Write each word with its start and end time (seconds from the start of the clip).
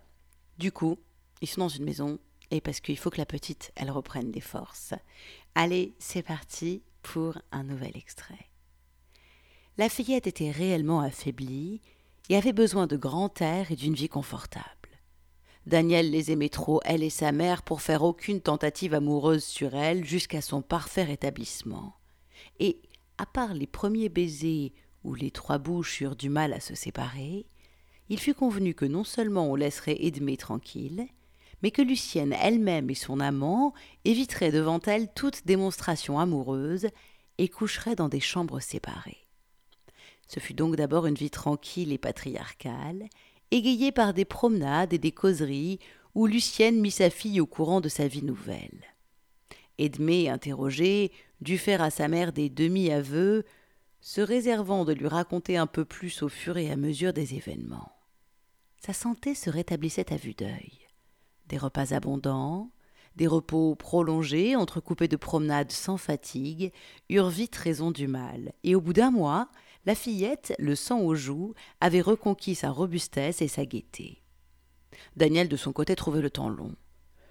Du 0.59 0.73
coup, 0.73 0.99
ils 1.41 1.49
sont 1.49 1.61
dans 1.61 1.69
une 1.69 1.85
maison, 1.85 2.19
et 2.51 2.61
parce 2.61 2.81
qu'il 2.81 2.99
faut 2.99 3.11
que 3.11 3.19
la 3.19 3.27
petite, 3.27 3.73
elle 3.77 3.91
reprenne 3.91 4.31
des 4.31 4.41
forces. 4.41 4.95
Allez, 5.55 5.95
c'est 5.99 6.23
parti 6.23 6.83
pour 7.03 7.39
un 7.53 7.65
nouvel 7.65 7.97
extrait. 7.97 8.49
La 9.79 9.89
fillette 9.89 10.27
était 10.27 10.51
réellement 10.51 11.01
affaiblie 11.01 11.81
et 12.29 12.37
avait 12.37 12.53
besoin 12.53 12.87
de 12.87 12.97
grand 12.97 13.41
air 13.43 13.71
et 13.71 13.77
d'une 13.77 13.95
vie 13.95 14.09
confortable. 14.09 14.65
Daniel 15.67 16.13
les 16.13 16.31
aimait 16.31 16.49
trop, 16.49 16.81
elle 16.85 17.03
et 17.03 17.11
sa 17.11 17.33
mère, 17.33 17.63
pour 17.63 17.83
faire 17.83 18.05
aucune 18.05 18.41
tentative 18.41 18.95
amoureuse 18.95 19.45
sur 19.45 19.75
elle 19.75 20.05
jusqu'à 20.05 20.41
son 20.41 20.63
parfait 20.63 21.03
rétablissement. 21.03 21.95
Et, 22.61 22.81
à 23.19 23.27
part 23.27 23.53
les 23.53 23.67
premiers 23.67 24.09
baisers 24.09 24.73
où 25.03 25.15
les 25.15 25.33
trois 25.33 25.59
bouches 25.59 26.01
eurent 26.01 26.17
du 26.17 26.29
mal 26.29 26.53
à 26.53 26.61
se 26.61 26.77
séparer, 26.77 27.47
il 28.09 28.21
fut 28.21 28.35
convenu 28.35 28.75
que 28.75 28.85
non 28.85 29.03
seulement 29.03 29.51
on 29.51 29.57
laisserait 29.57 30.05
Edmé 30.05 30.37
tranquille, 30.37 31.09
mais 31.63 31.73
que 31.73 31.83
Lucienne 31.83 32.35
elle-même 32.41 32.91
et 32.91 32.95
son 32.95 33.19
amant 33.19 33.73
éviteraient 34.05 34.53
devant 34.53 34.81
elle 34.87 35.13
toute 35.15 35.47
démonstration 35.47 36.21
amoureuse 36.21 36.87
et 37.39 37.49
coucheraient 37.49 37.97
dans 37.97 38.09
des 38.09 38.21
chambres 38.21 38.61
séparées. 38.61 39.27
Ce 40.29 40.41
fut 40.41 40.55
donc 40.55 40.77
d'abord 40.77 41.07
une 41.07 41.15
vie 41.15 41.31
tranquille 41.31 41.93
et 41.93 41.99
patriarcale, 41.99 43.09
égayée 43.51 43.93
par 43.93 44.15
des 44.15 44.25
promenades 44.25 44.93
et 44.93 44.99
des 44.99 45.13
causeries 45.13 45.79
où 46.15 46.27
Lucienne 46.27 46.81
mit 46.81 46.91
sa 46.91 47.11
fille 47.11 47.41
au 47.41 47.47
courant 47.47 47.81
de 47.81 47.89
sa 47.89 48.09
vie 48.09 48.23
nouvelle. 48.23 48.85
Edmé, 49.79 50.31
interrogé, 50.31 51.13
dut 51.41 51.59
faire 51.59 51.83
à 51.83 51.91
sa 51.91 52.09
mère 52.09 52.33
des 52.33 52.49
demi-aveux, 52.49 53.45
se 54.01 54.21
réservant 54.21 54.85
de 54.85 54.93
lui 54.93 55.09
raconter 55.09 55.57
un 55.57 55.67
peu 55.67 55.85
plus 55.85 56.23
au 56.23 56.29
fur 56.29 56.57
et 56.57 56.71
à 56.71 56.77
mesure 56.77 57.13
des 57.13 57.35
événements. 57.35 57.93
Sa 58.79 58.93
santé 58.93 59.35
se 59.35 59.51
rétablissait 59.51 60.13
à 60.13 60.17
vue 60.17 60.35
d'œil. 60.35 60.79
Des 61.49 61.59
repas 61.59 61.93
abondants, 61.93 62.71
des 63.17 63.27
repos 63.27 63.75
prolongés, 63.75 64.57
entrecoupés 64.57 65.09
de 65.09 65.17
promenades 65.17 65.73
sans 65.73 65.97
fatigue, 65.97 66.73
eurent 67.11 67.31
vite 67.31 67.57
raison 67.57 67.91
du 67.91 68.07
mal, 68.07 68.53
et 68.63 68.75
au 68.75 68.81
bout 68.81 68.93
d'un 68.93 69.11
mois, 69.11 69.49
la 69.87 69.95
fillette, 69.95 70.53
le 70.59 70.75
sang 70.75 71.01
aux 71.01 71.15
joues, 71.15 71.55
avait 71.81 72.01
reconquis 72.01 72.57
sa 72.57 72.71
robustesse 72.71 73.41
et 73.41 73.49
sa 73.49 73.65
gaieté. 73.65 74.23
Daniel, 75.17 75.49
de 75.49 75.57
son 75.57 75.73
côté, 75.73 75.95
trouvait 75.95 76.21
le 76.21 76.31
temps 76.31 76.49
long. 76.49 76.75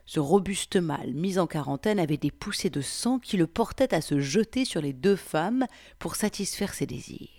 Ce 0.06 0.20
robuste 0.20 0.78
mâle, 0.78 1.14
mis 1.14 1.38
en 1.38 1.48
quarantaine, 1.48 2.00
avait 2.00 2.18
des 2.18 2.32
poussées 2.32 2.70
de 2.70 2.82
sang 2.82 3.20
qui 3.20 3.38
le 3.38 3.48
portaient 3.48 3.94
à 3.94 4.02
se 4.02 4.20
jeter 4.20 4.64
sur 4.64 4.82
les 4.82 4.94
deux 4.94 5.16
femmes 5.16 5.66
pour 6.00 6.16
satisfaire 6.16 6.74
ses 6.74 6.86
désirs. 6.86 7.30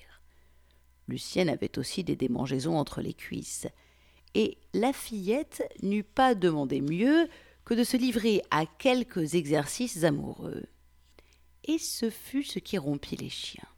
Lucienne 1.09 1.48
avait 1.48 1.78
aussi 1.78 2.04
des 2.04 2.16
démangeaisons 2.16 2.77
entre 2.77 3.00
les 3.00 3.15
cuisses, 3.15 3.69
et 4.34 4.59
la 4.75 4.93
fillette 4.93 5.62
n'eût 5.83 6.03
pas 6.03 6.34
demandé 6.34 6.81
mieux 6.81 7.28
que 7.65 7.75
de 7.75 7.84
se 7.84 7.97
livrer 7.97 8.43
à 8.50 8.66
quelques 8.66 9.34
exercices 9.34 10.04
amoureux. 10.04 10.65
Et 11.65 11.78
ce 11.78 12.10
fut 12.10 12.44
ce 12.44 12.59
qui 12.59 12.77
rompit 12.77 13.16
les 13.16 13.31
chiens. 13.31 13.69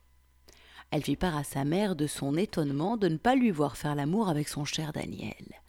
Elle 0.91 1.05
fit 1.05 1.17
part 1.17 1.37
à 1.37 1.45
sa 1.45 1.65
mère 1.65 1.97
de 1.97 2.07
son 2.07 2.37
étonnement 2.37 2.97
de 2.97 3.09
ne 3.09 3.19
pas 3.19 3.35
lui 3.35 3.51
voir 3.51 3.77
faire 3.77 3.95
l'amour 3.95 4.29
avec 4.29 4.49
son 4.49 4.65
cher 4.65 4.93
Daniel. 4.93 5.61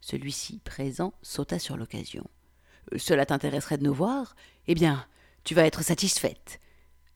Celui-ci, 0.00 0.60
présent, 0.64 1.14
sauta 1.22 1.58
sur 1.58 1.76
l'occasion. 1.76 2.24
Euh, 2.92 2.98
cela 2.98 3.26
t'intéresserait 3.26 3.78
de 3.78 3.84
nous 3.84 3.94
voir? 3.94 4.34
Eh 4.66 4.74
bien, 4.74 5.06
tu 5.44 5.54
vas 5.54 5.66
être 5.66 5.82
satisfaite. 5.82 6.60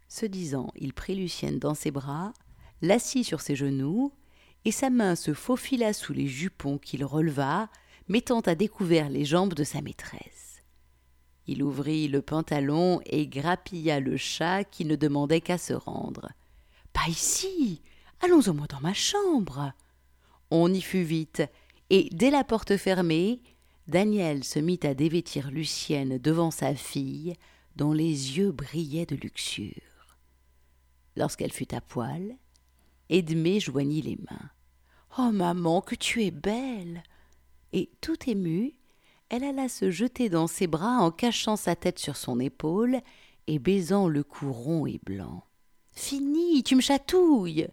Ce 0.09 0.27
disant, 0.27 0.73
il 0.77 0.93
prit 0.93 1.15
Lucienne 1.15 1.59
dans 1.59 1.75
ses 1.75 1.91
bras, 1.91 2.33
l'assit 2.83 3.25
sur 3.25 3.41
ses 3.41 3.57
genoux, 3.57 4.13
et 4.65 4.73
sa 4.73 4.91
main 4.91 5.17
se 5.17 5.35
faufila 5.35 5.93
sous 5.93 6.13
les 6.13 6.27
jupons 6.27 6.79
qu'il 6.79 7.05
releva, 7.05 7.69
mettant 8.09 8.41
à 8.41 8.55
découvert 8.55 9.09
les 9.09 9.25
jambes 9.25 9.55
de 9.55 9.65
sa 9.65 9.81
maîtresse. 9.81 10.63
Il 11.47 11.63
ouvrit 11.63 12.09
le 12.09 12.23
pantalon 12.23 13.01
et 13.07 13.27
grappilla 13.27 13.99
le 13.99 14.17
chat 14.17 14.65
qui 14.65 14.85
ne 14.85 14.97
demandait 14.97 15.41
qu'à 15.41 15.59
se 15.59 15.73
rendre. 15.73 16.29
Pas 17.01 17.09
ici. 17.09 17.81
Allons 18.21 18.43
au 18.47 18.53
moins 18.53 18.67
dans 18.69 18.81
ma 18.81 18.93
chambre. 18.93 19.73
On 20.51 20.71
y 20.73 20.83
fut 20.83 21.03
vite, 21.03 21.43
et 21.89 22.11
dès 22.13 22.31
la 22.31 22.45
porte 22.45 22.77
fermée, 22.77 23.41
Daniel 23.87 24.45
se 24.45 24.59
mit 24.59 24.81
à 24.83 24.93
dévêtir 24.93 25.51
Lucienne 25.51 26.19
devant 26.19 26.51
sa 26.51 26.75
fille, 26.75 27.35
dont 27.77 27.93
les 27.93 28.37
yeux 28.37 28.53
brillaient 28.53 29.07
de 29.07 29.17
luxure. 29.17 30.19
Lorsqu'elle 31.17 31.53
fut 31.53 31.75
à 31.75 31.81
poil, 31.81 32.37
Edmé 33.09 33.61
joignit 33.61 34.03
les 34.03 34.19
mains. 34.31 34.51
Oh 35.17 35.31
maman, 35.33 35.81
que 35.81 35.95
tu 35.95 36.23
es 36.25 36.31
belle 36.31 37.03
Et 37.73 37.91
tout 38.03 38.29
émue, 38.29 38.75
elle 39.31 39.45
alla 39.45 39.71
se 39.71 39.91
jeter 39.91 40.29
dans 40.29 40.47
ses 40.47 40.67
bras 40.67 40.99
en 40.99 41.11
cachant 41.11 41.57
sa 41.57 41.77
tête 41.77 41.99
sur 41.99 42.17
son 42.17 42.41
épaule 42.41 43.01
et 43.47 43.59
baisant 43.59 44.07
le 44.07 44.23
cou 44.23 44.53
rond 44.53 44.87
et 44.87 45.01
blanc. 45.03 45.45
Fini, 45.93 46.63
tu 46.63 46.77
me 46.77 46.81
chatouilles. 46.81 47.69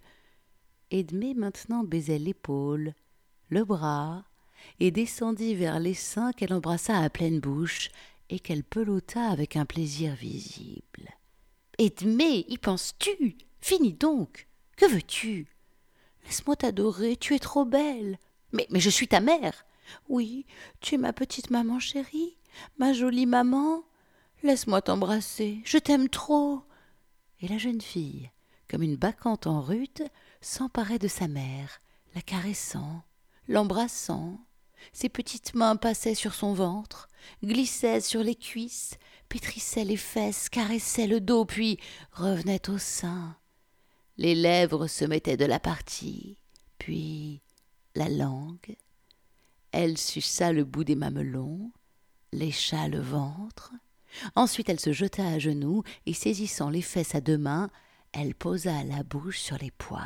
Edmé 0.91 1.33
maintenant 1.33 1.83
baisait 1.83 2.19
l'épaule, 2.19 2.93
le 3.49 3.63
bras, 3.63 4.25
et 4.79 4.91
descendit 4.91 5.55
vers 5.55 5.79
les 5.79 5.93
seins 5.93 6.31
qu'elle 6.31 6.53
embrassa 6.53 6.97
à 6.97 7.09
pleine 7.09 7.39
bouche 7.39 7.89
et 8.29 8.39
qu'elle 8.39 8.63
pelota 8.63 9.29
avec 9.29 9.55
un 9.55 9.65
plaisir 9.65 10.15
visible. 10.15 11.09
Edmé, 11.77 12.45
y 12.47 12.57
penses-tu? 12.57 13.37
Finis 13.59 13.93
donc. 13.93 14.47
Que 14.75 14.85
veux-tu? 14.85 15.47
Laisse-moi 16.25 16.55
t'adorer, 16.55 17.15
tu 17.17 17.35
es 17.35 17.39
trop 17.39 17.65
belle. 17.65 18.17
Mais, 18.51 18.67
mais 18.69 18.79
je 18.79 18.89
suis 18.89 19.07
ta 19.07 19.19
mère. 19.19 19.65
Oui, 20.09 20.45
tu 20.81 20.95
es 20.95 20.97
ma 20.97 21.13
petite 21.13 21.49
maman 21.49 21.79
chérie, 21.79 22.37
ma 22.77 22.93
jolie 22.93 23.25
maman. 23.25 23.83
Laisse-moi 24.43 24.81
t'embrasser, 24.81 25.61
je 25.65 25.77
t'aime 25.77 26.09
trop 26.09 26.63
et 27.41 27.47
la 27.47 27.57
jeune 27.57 27.81
fille, 27.81 28.31
comme 28.67 28.83
une 28.83 28.95
bacchante 28.95 29.47
en 29.47 29.61
rute, 29.61 30.03
s'emparait 30.41 30.99
de 30.99 31.07
sa 31.07 31.27
mère, 31.27 31.81
la 32.15 32.21
caressant, 32.21 33.03
l'embrassant, 33.47 34.39
Ses 34.93 35.09
petites 35.09 35.53
mains 35.55 35.75
passaient 35.75 36.15
sur 36.15 36.33
son 36.33 36.53
ventre, 36.53 37.09
glissaient 37.43 38.01
sur 38.01 38.23
les 38.23 38.35
cuisses, 38.35 38.95
pétrissaient 39.29 39.83
les 39.83 39.97
fesses, 39.97 40.49
caressaient 40.49 41.07
le 41.07 41.19
dos, 41.19 41.45
puis 41.45 41.79
revenaient 42.11 42.69
au 42.69 42.77
sein. 42.77 43.35
Les 44.17 44.35
lèvres 44.35 44.87
se 44.87 45.05
mettaient 45.05 45.37
de 45.37 45.45
la 45.45 45.59
partie, 45.59 46.37
puis 46.77 47.41
la 47.95 48.09
langue. 48.09 48.75
Elle 49.71 49.97
suça 49.97 50.53
le 50.53 50.63
bout 50.63 50.83
des 50.83 50.95
mamelons, 50.95 51.71
lécha 52.31 52.87
le 52.87 52.99
ventre. 52.99 53.73
Ensuite 54.35 54.69
elle 54.69 54.79
se 54.79 54.93
jeta 54.93 55.27
à 55.27 55.39
genoux 55.39 55.83
et 56.05 56.13
saisissant 56.13 56.69
les 56.69 56.81
fesses 56.81 57.15
à 57.15 57.21
deux 57.21 57.37
mains, 57.37 57.69
elle 58.13 58.35
posa 58.35 58.83
la 58.83 59.03
bouche 59.03 59.39
sur 59.39 59.57
les 59.57 59.71
poils. 59.71 60.05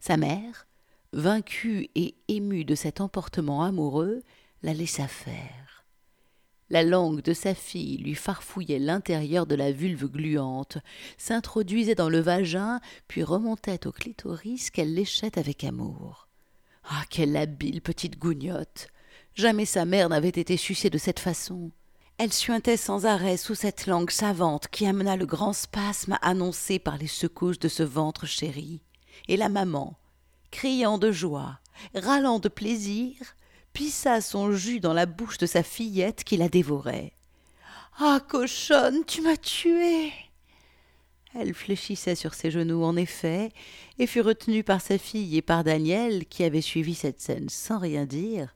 Sa 0.00 0.16
mère, 0.16 0.66
vaincue 1.12 1.88
et 1.94 2.16
émue 2.28 2.64
de 2.64 2.74
cet 2.74 3.00
emportement 3.00 3.62
amoureux, 3.62 4.22
la 4.62 4.74
laissa 4.74 5.06
faire. 5.06 5.84
La 6.70 6.82
langue 6.82 7.20
de 7.20 7.34
sa 7.34 7.54
fille 7.54 7.98
lui 7.98 8.14
farfouillait 8.14 8.78
l'intérieur 8.78 9.46
de 9.46 9.54
la 9.54 9.72
vulve 9.72 10.06
gluante, 10.06 10.78
s'introduisait 11.18 11.94
dans 11.94 12.08
le 12.08 12.20
vagin, 12.20 12.80
puis 13.08 13.22
remontait 13.22 13.86
au 13.86 13.92
clitoris 13.92 14.70
qu'elle 14.70 14.94
léchait 14.94 15.38
avec 15.38 15.64
amour. 15.64 16.28
Ah, 16.84 17.04
quelle 17.10 17.36
habile 17.36 17.82
petite 17.82 18.18
gougnotte 18.18 18.88
Jamais 19.34 19.66
sa 19.66 19.84
mère 19.84 20.08
n'avait 20.08 20.28
été 20.28 20.56
sucée 20.56 20.88
de 20.88 20.98
cette 20.98 21.20
façon. 21.20 21.70
Elle 22.24 22.32
suintait 22.32 22.76
sans 22.76 23.04
arrêt 23.04 23.36
sous 23.36 23.56
cette 23.56 23.88
langue 23.88 24.12
savante 24.12 24.68
qui 24.68 24.86
amena 24.86 25.16
le 25.16 25.26
grand 25.26 25.52
spasme 25.52 26.20
annoncé 26.22 26.78
par 26.78 26.96
les 26.96 27.08
secousses 27.08 27.58
de 27.58 27.66
ce 27.66 27.82
ventre 27.82 28.26
chéri. 28.26 28.80
Et 29.26 29.36
la 29.36 29.48
maman, 29.48 29.98
criant 30.52 30.98
de 30.98 31.10
joie, 31.10 31.58
râlant 31.96 32.38
de 32.38 32.48
plaisir, 32.48 33.16
pissa 33.72 34.20
son 34.20 34.52
jus 34.52 34.78
dans 34.78 34.92
la 34.92 35.06
bouche 35.06 35.36
de 35.38 35.46
sa 35.46 35.64
fillette 35.64 36.22
qui 36.22 36.36
la 36.36 36.48
dévorait. 36.48 37.12
Ah, 37.98 38.20
cochonne, 38.28 39.04
tu 39.04 39.20
m'as 39.20 39.36
tuée 39.36 40.12
Elle 41.34 41.54
fléchissait 41.54 42.14
sur 42.14 42.34
ses 42.34 42.52
genoux, 42.52 42.84
en 42.84 42.94
effet, 42.94 43.50
et 43.98 44.06
fut 44.06 44.20
retenue 44.20 44.62
par 44.62 44.80
sa 44.80 44.96
fille 44.96 45.36
et 45.36 45.42
par 45.42 45.64
Daniel, 45.64 46.26
qui 46.26 46.44
avait 46.44 46.60
suivi 46.60 46.94
cette 46.94 47.20
scène 47.20 47.48
sans 47.48 47.80
rien 47.80 48.06
dire, 48.06 48.54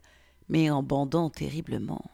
mais 0.48 0.70
en 0.70 0.84
bandant 0.84 1.30
terriblement. 1.30 2.04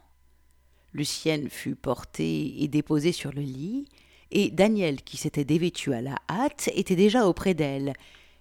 Lucienne 0.93 1.49
fut 1.49 1.75
portée 1.75 2.63
et 2.63 2.69
déposée 2.69 3.13
sur 3.13 3.33
le 3.33 3.43
lit, 3.43 3.89
et 4.31 4.51
Daniel, 4.51 5.03
qui 5.03 5.17
s'était 5.17 5.45
dévêtu 5.45 5.93
à 5.93 6.01
la 6.01 6.17
hâte, 6.29 6.71
était 6.75 6.97
déjà 6.97 7.27
auprès 7.27 7.55
d'elle, 7.55 7.93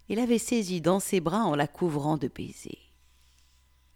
et 0.09 0.15
l'avait 0.15 0.37
saisie 0.37 0.81
dans 0.81 0.99
ses 0.99 1.19
bras 1.19 1.43
en 1.45 1.55
la 1.55 1.67
couvrant 1.67 2.17
de 2.17 2.27
baisers. 2.27 2.93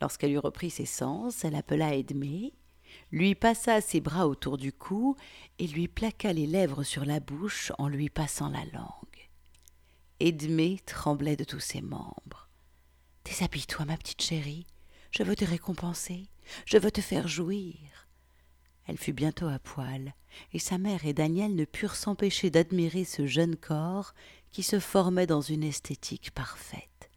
Lorsqu'elle 0.02 0.32
eut 0.32 0.40
repris 0.40 0.70
ses 0.70 0.86
sens, 0.86 1.44
elle 1.44 1.56
appela 1.56 1.96
Edmé, 1.96 2.54
lui 3.12 3.36
passa 3.36 3.82
ses 3.82 4.02
bras 4.02 4.28
autour 4.28 4.58
du 4.58 4.72
cou 4.72 5.16
et 5.60 5.68
lui 5.68 5.88
plaqua 5.88 6.34
les 6.34 6.48
lèvres 6.48 6.84
sur 6.84 7.06
la 7.06 7.20
bouche 7.20 7.72
en 7.78 7.88
lui 7.88 8.10
passant 8.10 8.50
la 8.50 8.64
langue. 8.74 9.30
Edmé 10.20 10.80
tremblait 10.86 11.36
de 11.36 11.44
tous 11.44 11.60
ses 11.60 11.82
membres. 11.82 12.50
Déshabille-toi, 13.26 13.86
ma 13.86 13.98
petite 13.98 14.22
chérie. 14.22 14.66
Je 15.12 15.24
veux 15.24 15.36
te 15.36 15.46
récompenser. 15.46 16.30
Je 16.66 16.78
veux 16.78 16.92
te 16.92 17.02
faire 17.02 17.28
jouir. 17.28 17.76
Elle 18.86 18.98
fut 18.98 19.14
bientôt 19.14 19.48
à 19.48 19.60
poil, 19.60 20.14
et 20.54 20.60
sa 20.60 20.78
mère 20.78 21.06
et 21.06 21.14
Daniel 21.14 21.56
ne 21.56 21.66
purent 21.66 21.96
s'empêcher 21.96 22.50
d'admirer 22.50 23.04
ce 23.04 23.26
jeune 23.26 23.56
corps 23.56 24.14
qui 24.52 24.64
se 24.64 24.80
formait 24.80 25.28
dans 25.28 25.42
une 25.42 25.64
esthétique 25.64 26.32
parfaite. 26.32 27.10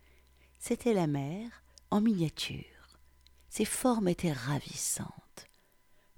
C'était 0.58 0.94
la 0.94 1.06
mère 1.06 1.62
en 1.90 2.00
miniature. 2.00 2.64
Ses 3.48 3.64
formes 3.64 4.08
étaient 4.08 4.32
ravissantes. 4.32 5.12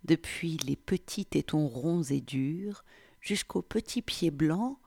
Depuis 0.05 0.56
les 0.58 0.76
petits 0.76 1.26
tétons 1.26 1.69
ronds 1.69 2.02
et 2.02 2.20
durs 2.20 2.85
jusqu'aux 3.20 3.62
petits 3.62 4.02
pieds 4.02 4.31
blancs, 4.31 4.79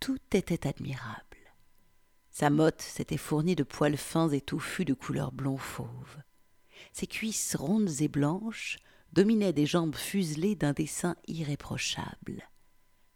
tout 0.00 0.18
était 0.32 0.66
admirable. 0.66 1.24
Sa 2.30 2.50
motte 2.50 2.82
s'était 2.82 3.16
fournie 3.16 3.54
de 3.54 3.62
poils 3.62 3.96
fins 3.96 4.28
et 4.28 4.40
touffus 4.40 4.84
de 4.84 4.92
couleur 4.92 5.32
blond 5.32 5.56
fauve. 5.56 6.18
Ses 6.92 7.06
cuisses 7.06 7.56
rondes 7.56 8.00
et 8.00 8.08
blanches 8.08 8.78
dominaient 9.14 9.52
des 9.52 9.64
jambes 9.64 9.94
fuselées 9.94 10.56
d'un 10.56 10.72
dessin 10.72 11.16
irréprochable. 11.28 12.48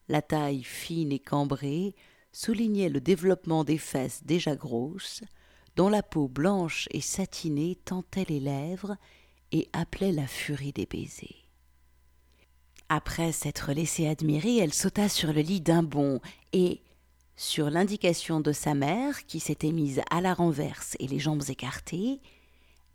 La 0.08 0.22
taille 0.22 0.62
fine 0.62 1.12
et 1.12 1.18
cambrée 1.18 1.94
soulignait 2.32 2.88
le 2.88 3.00
développement 3.00 3.64
des 3.64 3.78
fesses 3.78 4.22
déjà 4.24 4.54
grosses, 4.54 5.22
dont 5.76 5.88
la 5.88 6.02
peau 6.02 6.28
blanche 6.28 6.88
et 6.92 7.00
satinée 7.00 7.76
tentait 7.84 8.26
les 8.28 8.40
lèvres 8.40 8.96
et 9.52 9.68
appelait 9.72 10.12
la 10.12 10.26
furie 10.26 10.72
des 10.72 10.86
baisers. 10.86 11.48
Après 12.88 13.32
s'être 13.32 13.72
laissée 13.72 14.06
admirer, 14.06 14.58
elle 14.58 14.72
sauta 14.72 15.08
sur 15.08 15.32
le 15.32 15.40
lit 15.40 15.60
d'un 15.60 15.82
bond 15.82 16.20
et, 16.52 16.80
sur 17.36 17.70
l'indication 17.70 18.40
de 18.40 18.52
sa 18.52 18.74
mère, 18.74 19.26
qui 19.26 19.40
s'était 19.40 19.72
mise 19.72 20.00
à 20.10 20.20
la 20.20 20.32
renverse 20.32 20.96
et 20.98 21.06
les 21.06 21.18
jambes 21.18 21.42
écartées, 21.48 22.20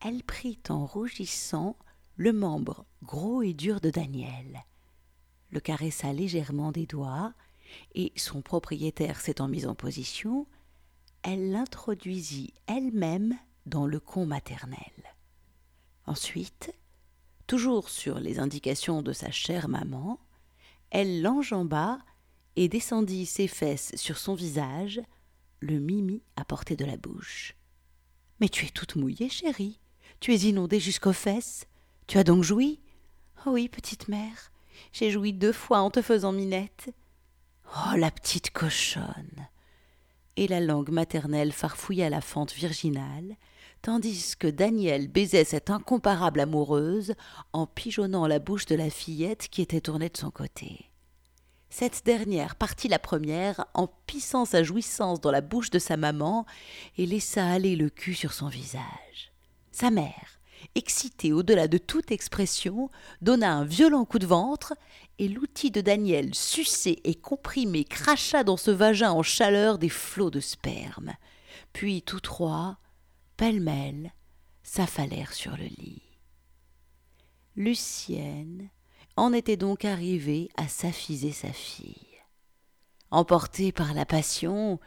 elle 0.04 0.24
prit 0.24 0.60
en 0.70 0.86
rougissant 0.86 1.78
le 2.16 2.34
membre 2.34 2.86
gros 3.02 3.42
et 3.42 3.54
dur 3.54 3.82
de 3.82 3.90
Daniel, 3.90 4.66
le 5.52 5.60
caressa 5.60 6.14
légèrement 6.14 6.72
des 6.72 6.86
doigts, 6.86 7.34
et 7.96 8.12
son 8.16 8.42
propriétaire 8.42 9.20
s'étant 9.20 9.48
mis 9.48 9.66
en 9.66 9.76
position, 9.76 10.48
elle 11.24 11.52
l'introduisit 11.52 12.54
elle-même 12.68 13.38
dans 13.66 13.88
le 13.88 14.00
con 14.00 14.26
maternel. 14.26 14.78
Ensuite, 16.06 16.74
toujours 17.48 17.90
sur 17.90 18.20
les 18.20 18.40
indications 18.40 19.02
de 19.02 19.14
sa 19.14 19.32
chère 19.32 19.70
maman, 19.70 20.20
elle 20.90 21.22
l'enjamba 21.22 22.00
et 22.56 22.68
descendit 22.68 23.26
ses 23.26 23.48
fesses 23.48 23.96
sur 23.96 24.18
son 24.18 24.36
visage, 24.36 25.02
le 25.60 25.80
mimi 25.80 26.22
à 26.36 26.46
portée 26.46 26.76
de 26.76 26.86
la 26.86 26.98
bouche. 26.98 27.56
Mais 28.40 28.50
tu 28.50 28.66
es 28.66 28.70
toute 28.70 28.96
mouillée, 28.96 29.30
chérie. 29.30 29.80
Tu 30.20 30.34
es 30.34 30.40
inondée 30.40 30.80
jusqu'aux 30.80 31.14
fesses. 31.14 31.66
Tu 32.08 32.18
as 32.18 32.24
donc 32.24 32.44
joui? 32.44 32.80
Oui, 33.46 33.70
petite 33.70 34.08
mère, 34.08 34.52
j'ai 34.92 35.12
joui 35.12 35.34
deux 35.34 35.52
fois 35.52 35.80
en 35.80 35.90
te 35.90 36.02
faisant 36.02 36.32
minette. 36.32 36.94
Oh, 37.76 37.96
la 37.98 38.12
petite 38.12 38.52
cochonne 38.52 39.48
Et 40.38 40.48
la 40.48 40.60
langue 40.60 40.90
maternelle 40.90 41.52
farfouilla 41.52 42.10
la 42.10 42.22
fente 42.22 42.54
virginale, 42.54 43.36
tandis 43.82 44.36
que 44.38 44.48
Daniel 44.48 45.08
baisait 45.08 45.44
cette 45.44 45.70
incomparable 45.70 46.40
amoureuse 46.40 47.16
en 47.52 47.68
pigeonnant 47.68 48.28
la 48.28 48.40
bouche 48.40 48.66
de 48.66 48.76
la 48.76 48.90
fillette 48.90 49.50
qui 49.50 49.62
était 49.62 49.82
tournée 49.82 50.10
de 50.10 50.18
son 50.18 50.32
côté. 50.32 50.90
Cette 51.70 52.06
dernière 52.06 52.56
partit 52.56 52.88
la 52.88 53.00
première 53.00 53.66
en 53.74 53.88
pissant 53.88 54.46
sa 54.46 54.62
jouissance 54.62 55.20
dans 55.20 55.32
la 55.32 55.42
bouche 55.42 55.72
de 55.72 55.80
sa 55.80 55.98
maman 55.98 56.46
et 56.98 57.06
laissa 57.08 57.48
aller 57.48 57.76
le 57.76 57.90
cul 57.90 58.14
sur 58.14 58.32
son 58.32 58.48
visage. 58.48 59.34
Sa 59.72 59.90
mère, 59.90 60.40
excitée 60.76 61.34
au-delà 61.34 61.68
de 61.68 61.78
toute 61.78 62.12
expression, 62.12 62.90
donna 63.22 63.54
un 63.54 63.66
violent 63.66 64.06
coup 64.06 64.20
de 64.20 64.26
ventre, 64.26 64.74
et 65.20 65.28
l'outil 65.28 65.72
de 65.72 65.82
Daniel, 65.82 66.34
sucé 66.34 67.00
et 67.04 67.16
comprimé, 67.16 67.84
cracha 67.84 68.44
dans 68.44 68.58
ce 68.58 68.72
vagin 68.72 69.12
en 69.12 69.24
chaleur 69.24 69.78
des 69.78 69.90
flots 69.90 70.32
de 70.32 70.40
sperme. 70.40 71.14
Puis 71.72 72.02
tous 72.02 72.20
trois, 72.20 72.78
pêle-mêle, 73.38 74.14
s'affalèrent 74.64 75.34
sur 75.34 75.56
le 75.58 75.66
lit. 75.66 76.02
Lucienne 77.56 78.70
en 79.16 79.34
était 79.34 79.58
donc 79.58 79.86
arrivée 79.86 80.50
à 80.58 80.68
s'affiser 80.68 81.32
sa 81.32 81.54
fille. 81.54 82.18
Emportée 83.12 83.72
par 83.72 83.94
la 83.94 84.06
passion, 84.06 84.80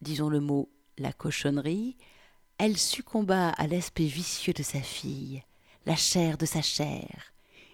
disons 0.00 0.28
le 0.28 0.40
mot 0.40 0.70
la 0.98 1.12
cochonnerie, 1.12 1.96
elle 2.58 2.78
succomba 2.78 3.50
à 3.50 3.66
l'aspect 3.66 4.06
vicieux 4.06 4.52
de 4.52 4.62
sa 4.62 4.80
fille, 4.80 5.42
la 5.86 5.96
chair 5.96 6.38
de 6.38 6.46
sa 6.46 6.62
chair, 6.62 7.32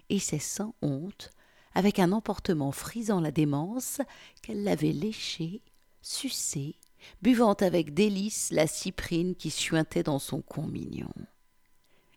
et 0.09 0.19
c'est 0.19 0.39
sans 0.39 0.73
honte, 0.81 1.31
avec 1.73 1.99
un 1.99 2.11
emportement 2.11 2.71
frisant 2.71 3.21
la 3.21 3.31
démence, 3.31 4.01
qu'elle 4.41 4.63
l'avait 4.63 4.91
léchée, 4.91 5.61
sucée, 6.01 6.75
buvant 7.21 7.53
avec 7.53 7.93
délice 7.93 8.49
la 8.51 8.67
cyprine 8.67 9.35
qui 9.35 9.51
suintait 9.51 10.03
dans 10.03 10.19
son 10.19 10.41
con 10.41 10.67
mignon. 10.67 11.13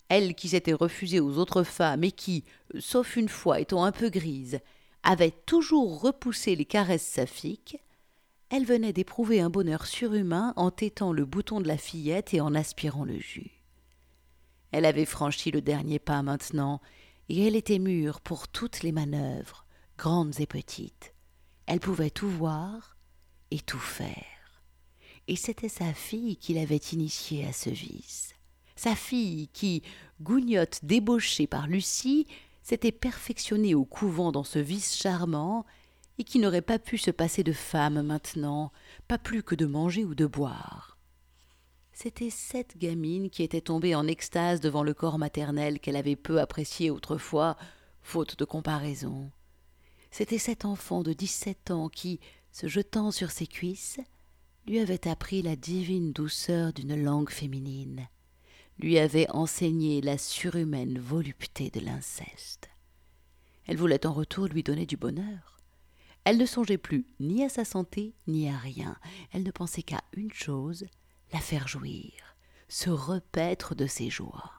Elle 0.08 0.34
qui 0.34 0.50
s'était 0.50 0.72
refusée 0.72 1.20
aux 1.20 1.38
autres 1.38 1.62
femmes 1.62 2.04
et 2.04 2.12
qui, 2.12 2.44
sauf 2.78 3.16
une 3.16 3.28
fois 3.28 3.60
étant 3.60 3.84
un 3.84 3.92
peu 3.92 4.10
grise, 4.10 4.60
avait 5.02 5.30
toujours 5.30 6.00
repoussé 6.00 6.56
les 6.56 6.64
caresses 6.64 7.06
saphiques, 7.06 7.78
elle 8.56 8.66
venait 8.66 8.92
d'éprouver 8.92 9.40
un 9.40 9.50
bonheur 9.50 9.84
surhumain 9.84 10.52
en 10.54 10.70
tétant 10.70 11.12
le 11.12 11.24
bouton 11.24 11.60
de 11.60 11.66
la 11.66 11.76
fillette 11.76 12.34
et 12.34 12.40
en 12.40 12.54
aspirant 12.54 13.04
le 13.04 13.18
jus. 13.18 13.50
Elle 14.70 14.84
avait 14.84 15.06
franchi 15.06 15.50
le 15.50 15.60
dernier 15.60 15.98
pas 15.98 16.22
maintenant, 16.22 16.80
et 17.28 17.48
elle 17.48 17.56
était 17.56 17.80
mûre 17.80 18.20
pour 18.20 18.46
toutes 18.46 18.84
les 18.84 18.92
manœuvres, 18.92 19.66
grandes 19.98 20.38
et 20.38 20.46
petites. 20.46 21.14
Elle 21.66 21.80
pouvait 21.80 22.10
tout 22.10 22.28
voir 22.28 22.96
et 23.50 23.58
tout 23.58 23.80
faire. 23.80 24.62
Et 25.26 25.34
c'était 25.34 25.68
sa 25.68 25.92
fille 25.92 26.36
qui 26.36 26.54
l'avait 26.54 26.76
initiée 26.76 27.44
à 27.46 27.52
ce 27.52 27.70
vice. 27.70 28.36
Sa 28.76 28.94
fille 28.94 29.48
qui, 29.48 29.82
gougnotte 30.20 30.78
débauchée 30.84 31.48
par 31.48 31.66
Lucie, 31.66 32.28
s'était 32.62 32.92
perfectionnée 32.92 33.74
au 33.74 33.84
couvent 33.84 34.30
dans 34.30 34.44
ce 34.44 34.60
vice 34.60 34.96
charmant, 34.96 35.66
et 36.18 36.24
qui 36.24 36.38
n'aurait 36.38 36.62
pas 36.62 36.78
pu 36.78 36.98
se 36.98 37.10
passer 37.10 37.42
de 37.42 37.52
femme 37.52 38.02
maintenant, 38.02 38.72
pas 39.08 39.18
plus 39.18 39.42
que 39.42 39.54
de 39.54 39.66
manger 39.66 40.04
ou 40.04 40.14
de 40.14 40.26
boire. 40.26 40.96
C'était 41.92 42.30
cette 42.30 42.76
gamine 42.76 43.30
qui 43.30 43.42
était 43.42 43.60
tombée 43.60 43.94
en 43.94 44.06
extase 44.06 44.60
devant 44.60 44.82
le 44.82 44.94
corps 44.94 45.18
maternel 45.18 45.78
qu'elle 45.78 45.96
avait 45.96 46.16
peu 46.16 46.40
apprécié 46.40 46.90
autrefois, 46.90 47.56
faute 48.02 48.36
de 48.38 48.44
comparaison. 48.44 49.30
C'était 50.10 50.38
cet 50.38 50.64
enfant 50.64 51.02
de 51.02 51.12
dix-sept 51.12 51.70
ans 51.70 51.88
qui, 51.88 52.20
se 52.52 52.66
jetant 52.68 53.10
sur 53.10 53.30
ses 53.30 53.46
cuisses, 53.46 54.00
lui 54.66 54.78
avait 54.78 55.08
appris 55.08 55.42
la 55.42 55.56
divine 55.56 56.12
douceur 56.12 56.72
d'une 56.72 57.00
langue 57.00 57.30
féminine, 57.30 58.08
lui 58.78 58.98
avait 58.98 59.30
enseigné 59.30 60.00
la 60.00 60.18
surhumaine 60.18 60.98
volupté 60.98 61.70
de 61.70 61.80
l'inceste. 61.80 62.70
Elle 63.66 63.76
voulait 63.76 64.06
en 64.06 64.12
retour 64.12 64.46
lui 64.46 64.62
donner 64.62 64.86
du 64.86 64.96
bonheur. 64.96 65.53
Elle 66.24 66.38
ne 66.38 66.46
songeait 66.46 66.78
plus 66.78 67.06
ni 67.20 67.44
à 67.44 67.48
sa 67.48 67.64
santé 67.64 68.14
ni 68.26 68.48
à 68.48 68.56
rien. 68.56 68.96
Elle 69.32 69.42
ne 69.42 69.50
pensait 69.50 69.82
qu'à 69.82 70.02
une 70.14 70.32
chose, 70.32 70.86
la 71.32 71.38
faire 71.38 71.68
jouir, 71.68 72.12
se 72.68 72.90
repaître 72.90 73.74
de 73.74 73.86
ses 73.86 74.08
joies. 74.08 74.52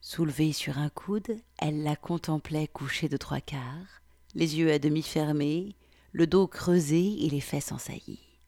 Soulevée 0.00 0.52
sur 0.52 0.78
un 0.78 0.88
coude, 0.88 1.36
elle 1.58 1.82
la 1.82 1.96
contemplait 1.96 2.68
couchée 2.68 3.08
de 3.08 3.16
trois 3.16 3.40
quarts, 3.40 4.02
les 4.34 4.56
yeux 4.56 4.72
à 4.72 4.78
demi 4.78 5.02
fermés, 5.02 5.76
le 6.12 6.26
dos 6.26 6.46
creusé 6.46 7.24
et 7.24 7.30
les 7.30 7.40
fesses 7.40 7.72
ensaillies. 7.72 8.38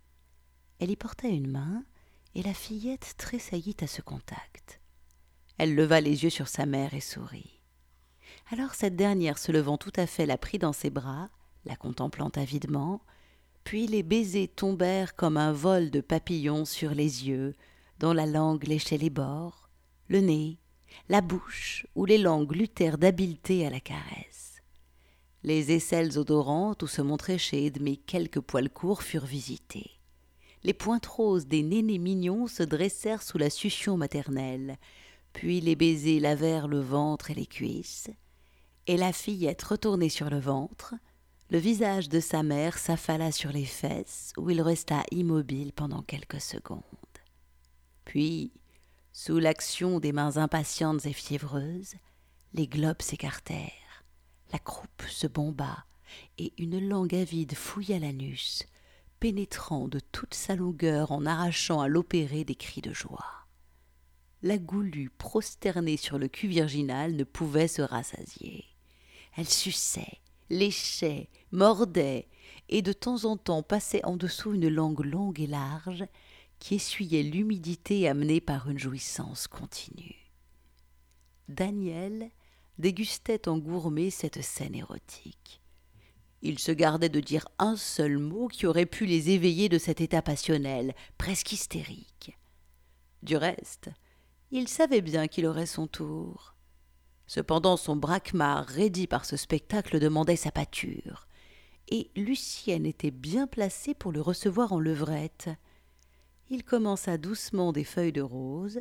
Elle 0.78 0.90
y 0.90 0.96
portait 0.96 1.34
une 1.34 1.50
main, 1.50 1.84
et 2.34 2.42
la 2.42 2.52
fillette 2.52 3.14
tressaillit 3.16 3.76
à 3.80 3.86
ce 3.86 4.02
contact. 4.02 4.80
Elle 5.56 5.74
leva 5.74 6.02
les 6.02 6.24
yeux 6.24 6.30
sur 6.30 6.48
sa 6.48 6.66
mère 6.66 6.92
et 6.92 7.00
sourit. 7.00 7.62
Alors 8.50 8.74
cette 8.74 8.94
dernière, 8.94 9.38
se 9.38 9.52
levant 9.52 9.78
tout 9.78 9.92
à 9.96 10.06
fait, 10.06 10.26
la 10.26 10.36
prit 10.36 10.58
dans 10.58 10.74
ses 10.74 10.90
bras, 10.90 11.30
la 11.66 11.76
contemplant 11.76 12.30
avidement, 12.36 13.02
puis 13.64 13.86
les 13.86 14.02
baisers 14.02 14.48
tombèrent 14.54 15.14
comme 15.14 15.36
un 15.36 15.52
vol 15.52 15.90
de 15.90 16.00
papillons 16.00 16.64
sur 16.64 16.94
les 16.94 17.28
yeux, 17.28 17.54
dont 17.98 18.12
la 18.12 18.26
langue 18.26 18.66
léchait 18.66 18.98
les 18.98 19.10
bords, 19.10 19.68
le 20.08 20.20
nez, 20.20 20.58
la 21.08 21.20
bouche, 21.20 21.86
où 21.94 22.04
les 22.04 22.18
langues 22.18 22.54
luttèrent 22.54 22.98
d'habileté 22.98 23.66
à 23.66 23.70
la 23.70 23.80
caresse. 23.80 24.62
Les 25.42 25.72
aisselles 25.72 26.18
odorantes 26.18 26.82
où 26.82 26.86
se 26.86 27.02
montraient 27.02 27.38
chez 27.38 27.66
Edmé 27.66 27.96
quelques 27.96 28.40
poils 28.40 28.70
courts 28.70 29.02
furent 29.02 29.26
visités 29.26 29.96
les 30.66 30.74
pointes 30.74 31.06
roses 31.06 31.46
des 31.46 31.62
nénés 31.62 31.98
mignons 31.98 32.48
se 32.48 32.64
dressèrent 32.64 33.22
sous 33.22 33.38
la 33.38 33.50
succion 33.50 33.96
maternelle, 33.96 34.78
puis 35.32 35.60
les 35.60 35.76
baisers 35.76 36.18
lavèrent 36.18 36.66
le 36.66 36.80
ventre 36.80 37.30
et 37.30 37.34
les 37.34 37.46
cuisses, 37.46 38.10
et 38.88 38.96
la 38.96 39.12
fillette 39.12 39.62
retournée 39.62 40.08
sur 40.08 40.28
le 40.28 40.40
ventre, 40.40 40.94
le 41.50 41.58
visage 41.58 42.08
de 42.08 42.18
sa 42.18 42.42
mère 42.42 42.76
s'affala 42.76 43.30
sur 43.30 43.52
les 43.52 43.64
fesses, 43.64 44.32
où 44.36 44.50
il 44.50 44.60
resta 44.60 45.04
immobile 45.12 45.72
pendant 45.72 46.02
quelques 46.02 46.40
secondes. 46.40 46.82
Puis, 48.04 48.52
sous 49.12 49.38
l'action 49.38 50.00
des 50.00 50.12
mains 50.12 50.36
impatientes 50.36 51.06
et 51.06 51.12
fiévreuses, 51.12 51.94
les 52.52 52.66
globes 52.66 53.02
s'écartèrent, 53.02 54.04
la 54.52 54.58
croupe 54.58 55.02
se 55.08 55.26
bomba, 55.26 55.84
et 56.38 56.52
une 56.58 56.88
langue 56.88 57.14
avide 57.14 57.54
fouilla 57.54 57.98
l'anus, 57.98 58.64
pénétrant 59.20 59.88
de 59.88 60.00
toute 60.00 60.34
sa 60.34 60.56
longueur 60.56 61.12
en 61.12 61.26
arrachant 61.26 61.80
à 61.80 61.88
l'opéré 61.88 62.44
des 62.44 62.54
cris 62.54 62.80
de 62.80 62.92
joie. 62.92 63.46
La 64.42 64.58
goulue 64.58 65.10
prosternée 65.10 65.96
sur 65.96 66.18
le 66.18 66.28
cul 66.28 66.48
virginal 66.48 67.14
ne 67.14 67.24
pouvait 67.24 67.68
se 67.68 67.82
rassasier. 67.82 68.64
Elle 69.36 69.48
suçait, 69.48 70.20
léchait, 70.50 71.28
mordait, 71.52 72.28
et 72.68 72.82
de 72.82 72.92
temps 72.92 73.24
en 73.24 73.36
temps 73.36 73.62
passait 73.62 74.04
en 74.04 74.16
dessous 74.16 74.54
une 74.54 74.68
langue 74.68 75.04
longue 75.04 75.40
et 75.40 75.46
large 75.46 76.04
qui 76.58 76.76
essuyait 76.76 77.22
l'humidité 77.22 78.08
amenée 78.08 78.40
par 78.40 78.68
une 78.68 78.78
jouissance 78.78 79.46
continue. 79.46 80.32
Daniel 81.48 82.30
dégustait 82.78 83.48
en 83.48 83.58
gourmet 83.58 84.10
cette 84.10 84.42
scène 84.42 84.74
érotique. 84.74 85.60
Il 86.42 86.58
se 86.58 86.72
gardait 86.72 87.08
de 87.08 87.20
dire 87.20 87.48
un 87.58 87.76
seul 87.76 88.18
mot 88.18 88.48
qui 88.48 88.66
aurait 88.66 88.86
pu 88.86 89.06
les 89.06 89.30
éveiller 89.30 89.68
de 89.68 89.78
cet 89.78 90.00
état 90.00 90.22
passionnel, 90.22 90.94
presque 91.18 91.52
hystérique. 91.52 92.36
Du 93.22 93.36
reste, 93.36 93.90
il 94.50 94.68
savait 94.68 95.00
bien 95.00 95.28
qu'il 95.28 95.46
aurait 95.46 95.66
son 95.66 95.86
tour. 95.86 96.55
Cependant 97.26 97.76
son 97.76 97.96
braquemar, 97.96 98.66
raidi 98.66 99.06
par 99.06 99.24
ce 99.24 99.36
spectacle, 99.36 99.98
demandait 99.98 100.36
sa 100.36 100.52
pâture, 100.52 101.26
et 101.88 102.10
Lucienne 102.16 102.86
était 102.86 103.10
bien 103.10 103.46
placée 103.46 103.94
pour 103.94 104.12
le 104.12 104.20
recevoir 104.20 104.72
en 104.72 104.80
levrette. 104.80 105.50
Il 106.48 106.64
commença 106.64 107.18
doucement 107.18 107.72
des 107.72 107.84
feuilles 107.84 108.12
de 108.12 108.22
rose, 108.22 108.80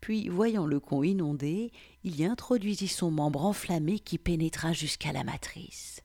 puis, 0.00 0.28
voyant 0.28 0.66
le 0.66 0.80
con 0.80 1.02
inondé, 1.02 1.72
il 2.04 2.20
y 2.20 2.24
introduisit 2.24 2.88
son 2.88 3.10
membre 3.10 3.44
enflammé 3.44 3.98
qui 3.98 4.18
pénétra 4.18 4.72
jusqu'à 4.72 5.12
la 5.12 5.24
matrice. 5.24 6.02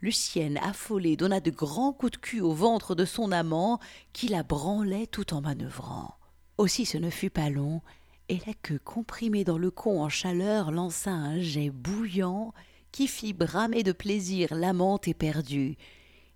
Lucienne, 0.00 0.58
affolée, 0.58 1.16
donna 1.16 1.40
de 1.40 1.50
grands 1.50 1.92
coups 1.92 2.12
de 2.12 2.16
cul 2.16 2.40
au 2.40 2.52
ventre 2.52 2.94
de 2.94 3.04
son 3.04 3.32
amant, 3.32 3.78
qui 4.12 4.28
la 4.28 4.42
branlait 4.42 5.06
tout 5.06 5.34
en 5.34 5.42
manœuvrant. 5.42 6.16
Aussi 6.58 6.86
ce 6.86 6.98
ne 6.98 7.10
fut 7.10 7.30
pas 7.30 7.50
long, 7.50 7.82
et 8.30 8.40
la 8.46 8.54
queue 8.54 8.78
comprimée 8.78 9.42
dans 9.42 9.58
le 9.58 9.72
con 9.72 10.00
en 10.00 10.08
chaleur 10.08 10.70
lança 10.70 11.10
un 11.10 11.40
jet 11.40 11.70
bouillant 11.70 12.54
qui 12.92 13.08
fit 13.08 13.32
bramer 13.32 13.82
de 13.82 13.90
plaisir 13.90 14.54
l'amante 14.54 15.08
éperdue. 15.08 15.76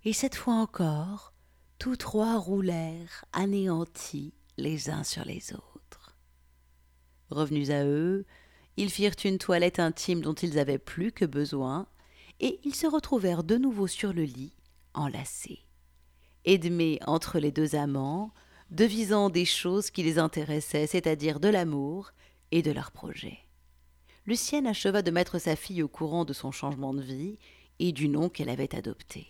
Et 0.03 0.11
cette 0.11 0.35
fois 0.35 0.55
encore, 0.55 1.31
tous 1.79 1.95
trois 1.95 2.37
roulèrent 2.37 3.23
anéantis 3.31 4.33
les 4.57 4.89
uns 4.89 5.05
sur 5.05 5.23
les 5.23 5.53
autres. 5.53 6.17
Revenus 7.29 7.69
à 7.69 7.85
eux, 7.85 8.25
ils 8.75 8.89
firent 8.89 9.15
une 9.23 9.37
toilette 9.37 9.79
intime 9.79 10.19
dont 10.19 10.33
ils 10.33 10.59
avaient 10.59 10.77
plus 10.77 11.13
que 11.13 11.25
besoin, 11.25 11.87
et 12.41 12.59
ils 12.65 12.75
se 12.75 12.87
retrouvèrent 12.87 13.45
de 13.45 13.55
nouveau 13.55 13.87
sur 13.87 14.11
le 14.11 14.23
lit, 14.23 14.53
enlacés. 14.93 15.61
Edmé 16.43 16.99
entre 17.07 17.39
les 17.39 17.53
deux 17.53 17.75
amants, 17.75 18.33
devisant 18.71 19.29
des 19.29 19.45
choses 19.45 19.89
qui 19.89 20.03
les 20.03 20.19
intéressaient, 20.19 20.87
c'est-à-dire 20.87 21.39
de 21.39 21.49
l'amour 21.49 22.11
et 22.51 22.61
de 22.61 22.71
leurs 22.71 22.91
projets. 22.91 23.39
Lucienne 24.25 24.67
acheva 24.67 25.01
de 25.01 25.11
mettre 25.11 25.39
sa 25.39 25.55
fille 25.55 25.83
au 25.83 25.87
courant 25.87 26.25
de 26.25 26.33
son 26.33 26.51
changement 26.51 26.93
de 26.93 27.01
vie 27.01 27.37
et 27.79 27.91
du 27.91 28.09
nom 28.09 28.29
qu'elle 28.29 28.49
avait 28.49 28.75
adopté. 28.75 29.27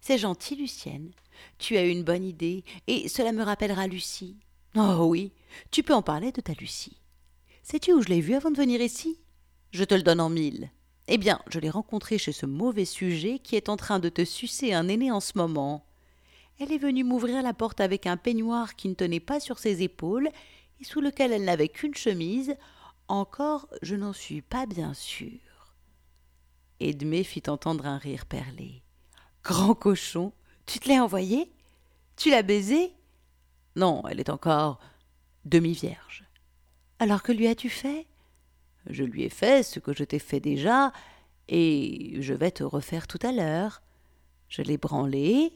C'est 0.00 0.18
gentil, 0.18 0.56
Lucienne. 0.56 1.12
Tu 1.58 1.76
as 1.76 1.84
une 1.84 2.02
bonne 2.02 2.24
idée, 2.24 2.64
et 2.88 3.08
cela 3.08 3.30
me 3.30 3.44
rappellera 3.44 3.86
Lucie. 3.86 4.36
Oh 4.74 5.04
oui, 5.06 5.32
tu 5.70 5.82
peux 5.82 5.94
en 5.94 6.02
parler 6.02 6.32
de 6.32 6.40
ta 6.40 6.54
Lucie. 6.54 6.96
Sais-tu 7.62 7.92
où 7.92 8.02
je 8.02 8.08
l'ai 8.08 8.20
vue 8.20 8.34
avant 8.34 8.50
de 8.50 8.56
venir 8.56 8.80
ici? 8.80 9.20
Je 9.70 9.84
te 9.84 9.94
le 9.94 10.02
donne 10.02 10.20
en 10.20 10.28
mille. 10.28 10.70
Eh 11.06 11.18
bien, 11.18 11.40
je 11.48 11.60
l'ai 11.60 11.70
rencontrée 11.70 12.18
chez 12.18 12.32
ce 12.32 12.46
mauvais 12.46 12.84
sujet 12.84 13.38
qui 13.38 13.54
est 13.54 13.68
en 13.68 13.76
train 13.76 14.00
de 14.00 14.08
te 14.08 14.24
sucer 14.24 14.72
un 14.72 14.88
aîné 14.88 15.12
en 15.12 15.20
ce 15.20 15.32
moment. 15.36 15.86
Elle 16.58 16.72
est 16.72 16.78
venue 16.78 17.04
m'ouvrir 17.04 17.42
la 17.42 17.54
porte 17.54 17.80
avec 17.80 18.06
un 18.06 18.16
peignoir 18.16 18.76
qui 18.76 18.88
ne 18.88 18.94
tenait 18.94 19.20
pas 19.20 19.40
sur 19.40 19.58
ses 19.58 19.82
épaules 19.82 20.28
et 20.80 20.84
sous 20.84 21.00
lequel 21.00 21.32
elle 21.32 21.44
n'avait 21.44 21.68
qu'une 21.68 21.94
chemise. 21.94 22.56
Encore, 23.08 23.68
je 23.82 23.96
n'en 23.96 24.12
suis 24.12 24.42
pas 24.42 24.66
bien 24.66 24.94
sûre. 24.94 25.74
Edmé 26.80 27.24
fit 27.24 27.42
entendre 27.48 27.86
un 27.86 27.98
rire 27.98 28.26
perlé. 28.26 28.82
Grand 29.44 29.74
cochon, 29.74 30.32
tu 30.66 30.78
te 30.78 30.88
l'as 30.88 31.02
envoyée 31.02 31.52
Tu 32.16 32.30
l'as 32.30 32.42
baisée 32.42 32.92
Non, 33.76 34.02
elle 34.08 34.20
est 34.20 34.30
encore 34.30 34.78
demi-vierge. 35.44 36.24
Alors 36.98 37.22
que 37.22 37.32
lui 37.32 37.48
as-tu 37.48 37.68
fait? 37.68 38.06
Je 38.86 39.04
lui 39.04 39.22
ai 39.22 39.28
fait 39.28 39.62
ce 39.62 39.80
que 39.80 39.92
je 39.92 40.04
t'ai 40.04 40.18
fait 40.18 40.40
déjà, 40.40 40.92
et 41.48 42.16
je 42.20 42.34
vais 42.34 42.50
te 42.50 42.64
refaire 42.64 43.06
tout 43.06 43.18
à 43.22 43.32
l'heure. 43.32 43.82
Je 44.48 44.62
l'ai 44.62 44.76
branlé, 44.76 45.52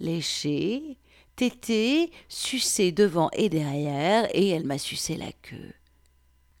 léché, 0.00 0.98
tété, 1.36 2.10
sucé 2.28 2.92
devant 2.92 3.30
et 3.32 3.48
derrière, 3.48 4.28
et 4.34 4.48
elle 4.48 4.64
m'a 4.64 4.78
sucé 4.78 5.16
la 5.16 5.32
queue. 5.32 5.72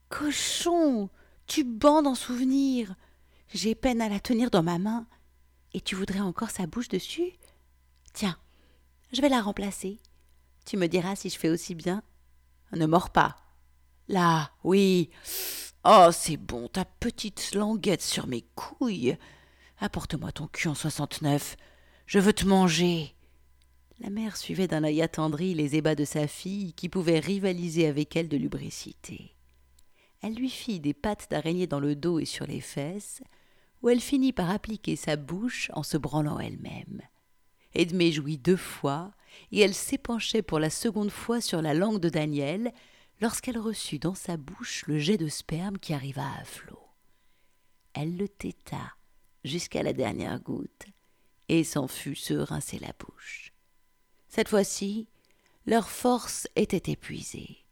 Cochon, 0.08 1.10
tu 1.46 1.64
bandes 1.64 2.06
en 2.06 2.14
souvenir. 2.14 2.94
J'ai 3.52 3.74
peine 3.74 4.00
à 4.00 4.08
la 4.08 4.20
tenir 4.20 4.50
dans 4.50 4.62
ma 4.62 4.78
main. 4.78 5.06
Et 5.72 5.80
tu 5.80 5.94
voudrais 5.94 6.20
encore 6.20 6.50
sa 6.50 6.66
bouche 6.66 6.88
dessus? 6.88 7.32
Tiens, 8.12 8.38
je 9.12 9.20
vais 9.20 9.28
la 9.28 9.42
remplacer. 9.42 9.98
Tu 10.64 10.76
me 10.76 10.86
diras 10.86 11.16
si 11.16 11.28
je 11.28 11.38
fais 11.38 11.50
aussi 11.50 11.74
bien. 11.74 12.02
Ne 12.72 12.86
mords 12.86 13.10
pas. 13.10 13.36
Là, 14.08 14.50
oui. 14.64 15.10
Oh, 15.84 16.08
c'est 16.12 16.36
bon, 16.36 16.68
ta 16.68 16.84
petite 16.84 17.54
languette 17.54 18.02
sur 18.02 18.26
mes 18.26 18.42
couilles. 18.54 19.16
Apporte-moi 19.78 20.32
ton 20.32 20.46
cul 20.46 20.68
en 20.68 20.74
soixante-neuf. 20.74 21.56
Je 22.06 22.18
veux 22.18 22.32
te 22.32 22.46
manger. 22.46 23.15
La 23.98 24.10
mère 24.10 24.36
suivait 24.36 24.68
d'un 24.68 24.84
œil 24.84 25.00
attendri 25.00 25.54
les 25.54 25.76
ébats 25.76 25.94
de 25.94 26.04
sa 26.04 26.26
fille, 26.26 26.74
qui 26.74 26.88
pouvait 26.88 27.18
rivaliser 27.18 27.86
avec 27.86 28.14
elle 28.14 28.28
de 28.28 28.36
lubricité. 28.36 29.34
elle 30.22 30.34
lui 30.34 30.50
fit 30.50 30.80
des 30.80 30.94
pattes 30.94 31.28
d'araignée 31.30 31.66
dans 31.66 31.80
le 31.80 31.94
dos 31.94 32.18
et 32.18 32.24
sur 32.24 32.46
les 32.46 32.60
fesses, 32.60 33.22
où 33.82 33.88
elle 33.88 34.00
finit 34.00 34.32
par 34.32 34.50
appliquer 34.50 34.96
sa 34.96 35.16
bouche 35.16 35.70
en 35.74 35.82
se 35.82 35.96
branlant 35.96 36.38
elle-même. 36.38 37.02
Edmé 37.74 38.12
jouit 38.12 38.38
deux 38.38 38.56
fois, 38.56 39.12
et 39.52 39.60
elle 39.60 39.74
s'épanchait 39.74 40.42
pour 40.42 40.58
la 40.58 40.70
seconde 40.70 41.10
fois 41.10 41.40
sur 41.40 41.62
la 41.62 41.74
langue 41.74 42.00
de 42.00 42.08
Daniel, 42.08 42.72
lorsqu'elle 43.20 43.58
reçut 43.58 43.98
dans 43.98 44.14
sa 44.14 44.36
bouche 44.36 44.84
le 44.86 44.98
jet 44.98 45.16
de 45.16 45.28
sperme 45.28 45.78
qui 45.78 45.92
arriva 45.94 46.26
à 46.38 46.44
flot. 46.44 46.82
Elle 47.94 48.16
le 48.16 48.28
têta 48.28 48.94
jusqu'à 49.44 49.82
la 49.82 49.92
dernière 49.92 50.40
goutte, 50.40 50.86
et 51.48 51.64
s'en 51.64 51.86
fut 51.86 52.16
se 52.16 52.34
rincer 52.34 52.78
la 52.78 52.92
bouche. 52.98 53.52
Cette 54.36 54.50
fois-ci, 54.50 55.08
leur 55.64 55.88
force 55.88 56.46
était 56.56 56.92
épuisée. 56.92 57.64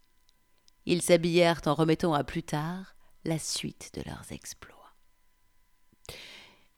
Ils 0.86 1.02
s'habillèrent 1.02 1.60
en 1.66 1.74
remettant 1.74 2.14
à 2.14 2.24
plus 2.24 2.42
tard 2.42 2.96
la 3.26 3.38
suite 3.38 3.90
de 3.92 4.02
leurs 4.06 4.32
exploits. 4.32 4.94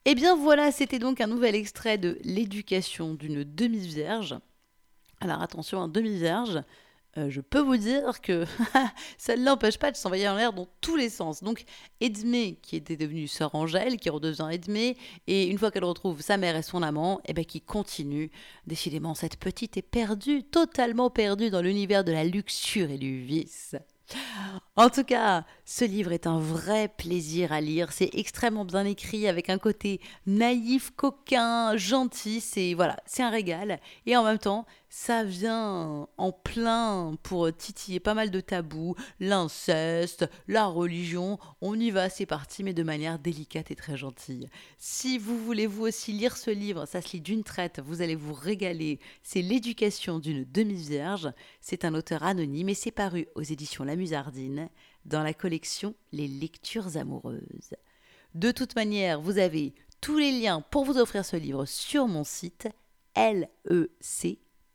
Eh 0.05 0.17
bien 0.17 0.35
voilà, 0.35 0.73
c'était 0.73 0.99
donc 0.99 1.21
un 1.21 1.29
nouvel 1.29 1.55
extrait 1.55 1.99
de 1.99 2.19
L'éducation 2.25 3.15
d'une 3.15 3.45
demi-vierge. 3.45 4.35
Alors 5.21 5.41
attention, 5.41 5.81
un 5.81 5.87
demi-vierge, 5.89 6.63
euh, 7.19 7.31
je 7.31 7.41
peux 7.41 7.61
vous 7.61 7.77
dire 7.77 8.21
que 8.21 8.45
ça 9.19 9.37
ne 9.37 9.45
l'empêche 9.45 9.79
pas 9.79 9.91
de 9.91 9.97
s'envoyer 9.97 10.29
en 10.29 10.37
l'air 10.37 10.53
dans 10.53 10.69
tous 10.81 10.97
les 10.97 11.09
sens. 11.09 11.43
Donc 11.43 11.65
Edmé, 12.01 12.59
qui 12.63 12.77
était 12.77 12.97
devenue 12.97 13.27
sœur 13.27 13.55
Angèle, 13.55 13.97
qui 13.97 14.11
redevient 14.11 14.49
Edmé, 14.51 14.97
et 15.27 15.47
une 15.47 15.59
fois 15.59 15.71
qu'elle 15.71 15.85
retrouve 15.85 16.21
sa 16.21 16.37
mère 16.37 16.57
et 16.57 16.63
son 16.63 16.83
amant, 16.83 17.21
eh 17.27 17.33
ben, 17.33 17.45
qui 17.45 17.61
continue. 17.61 18.31
Décidément, 18.67 19.15
cette 19.15 19.37
petite 19.37 19.77
est 19.77 19.83
perdue, 19.83 20.43
totalement 20.43 21.11
perdue 21.11 21.51
dans 21.51 21.63
l'univers 21.63 22.05
de 22.05 22.13
la 22.13 22.25
luxure 22.25 22.91
et 22.91 22.99
du 22.99 23.23
vice. 23.23 23.77
En 24.77 24.91
tout 24.91 25.05
cas, 25.05 25.45
ce 25.65 25.85
livre 25.85 26.13
est 26.13 26.27
un 26.27 26.39
vrai 26.39 26.89
plaisir 26.89 27.53
à 27.53 27.61
lire. 27.61 27.93
C'est 27.93 28.11
extrêmement 28.15 28.65
bien 28.65 28.85
écrit 28.85 29.27
avec 29.27 29.51
un 29.51 29.59
côté 29.59 30.01
naïf, 30.27 30.93
coquin, 30.95 31.77
gentil. 31.77 32.41
C'est 32.41 32.75
voilà, 32.75 32.97
c'est 33.07 33.23
un 33.23 33.31
régal. 33.31 33.81
Et 34.05 34.17
en 34.17 34.23
même 34.23 34.39
temps, 34.39 34.67
ça 34.99 35.25
vient 35.25 36.09
en 36.17 36.33
plein 36.33 37.17
pour 37.23 37.55
titiller 37.55 38.01
pas 38.01 38.15
mal 38.15 38.31
de 38.31 38.41
tabous, 38.41 38.97
l'inceste, 39.21 40.27
la 40.49 40.65
religion. 40.65 41.39
On 41.61 41.79
y 41.79 41.91
va, 41.91 42.09
c'est 42.09 42.25
parti, 42.25 42.65
mais 42.65 42.73
de 42.73 42.83
manière 42.83 43.19
délicate 43.19 43.71
et 43.71 43.77
très 43.77 43.99
gentille. 43.99 44.49
Si 44.79 45.19
vous 45.19 45.39
voulez 45.39 45.67
vous 45.67 45.83
aussi 45.83 46.13
lire 46.13 46.39
ce 46.39 46.51
livre, 46.51 46.87
ça 46.87 47.03
se 47.03 47.13
lit 47.13 47.21
d'une 47.21 47.45
traite. 47.45 47.83
Vous 47.85 48.01
allez 48.01 48.15
vous 48.15 48.33
régaler. 48.33 48.99
C'est 49.23 49.43
l'éducation 49.43 50.19
d'une 50.19 50.45
demi-vierge. 50.45 51.31
C'est 51.61 51.85
un 51.85 51.95
auteur 51.95 52.23
anonyme 52.23 52.71
et 52.71 52.75
c'est 52.75 52.91
paru 52.91 53.29
aux 53.35 53.43
éditions 53.43 53.85
La 53.85 53.97
Musardine 53.97 54.71
dans 55.05 55.23
la 55.23 55.35
collection 55.35 55.95
Les 56.13 56.27
lectures 56.27 56.97
amoureuses. 56.97 57.75
De 58.35 58.51
toute 58.51 58.75
manière, 58.75 59.21
vous 59.21 59.37
avez 59.37 59.75
tous 60.01 60.17
les 60.17 60.33
liens 60.33 60.63
pour 60.63 60.87
vous 60.87 60.97
offrir 60.97 61.27
ce 61.27 61.37
livre 61.37 61.67
sur 61.67 62.09
mon 62.09 62.25
site 62.25 62.67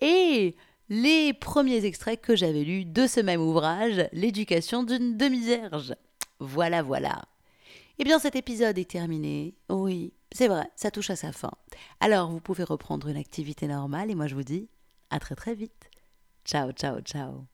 et 0.00 0.54
les 0.88 1.32
premiers 1.32 1.84
extraits 1.84 2.20
que 2.20 2.36
j'avais 2.36 2.64
lus 2.64 2.84
de 2.84 3.06
ce 3.06 3.20
même 3.20 3.40
ouvrage, 3.40 4.08
L'éducation 4.12 4.82
d'une 4.82 5.16
demi-vierge. 5.16 5.94
Voilà, 6.40 6.82
voilà. 6.82 7.22
Eh 7.98 8.04
bien, 8.04 8.18
cet 8.18 8.34
épisode 8.34 8.78
est 8.78 8.90
terminé. 8.90 9.54
Oui, 9.68 10.12
c'est 10.32 10.48
vrai, 10.48 10.68
ça 10.74 10.90
touche 10.90 11.10
à 11.10 11.16
sa 11.16 11.32
fin. 11.32 11.52
Alors, 12.00 12.30
vous 12.30 12.40
pouvez 12.40 12.64
reprendre 12.64 13.08
une 13.08 13.16
activité 13.16 13.66
normale 13.66 14.10
et 14.10 14.14
moi 14.14 14.26
je 14.26 14.34
vous 14.34 14.42
dis 14.42 14.68
à 15.10 15.20
très 15.20 15.34
très 15.34 15.54
vite. 15.54 15.90
Ciao, 16.44 16.72
ciao, 16.72 17.00
ciao. 17.00 17.49